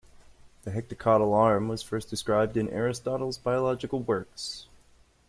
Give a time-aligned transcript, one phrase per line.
[0.63, 4.65] The hectocotyl arm was first described in Aristotle's biological works.